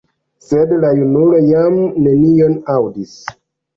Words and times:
Sed 0.45 0.71
la 0.85 0.89
junulo 1.01 1.41
jam 1.49 1.77
nenion 2.07 2.57
aŭdis. 2.77 3.17